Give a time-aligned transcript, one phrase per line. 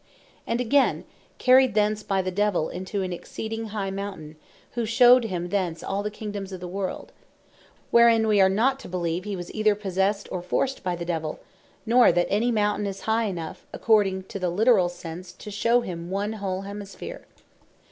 [0.47, 1.03] And again,
[1.37, 4.35] "carryed thence by the Devill into an exceeding high mountain,
[4.71, 7.11] who shewed him them thence all the Kingdomes of the world:"
[7.91, 11.39] herein, wee are not to beleeve he was either possessed, or forced by the Devill;
[11.85, 16.09] nor that any Mountaine is high enough, (according to the literall sense,) to shew him
[16.09, 17.27] one whole Hemisphere.